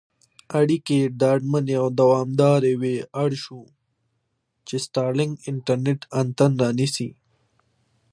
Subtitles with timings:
[0.59, 3.61] اړیکې ډاډمنې او دوامدارې وي اړ شو،
[4.67, 7.09] چې سټارلېنک انټرنېټ انتن رانیسي.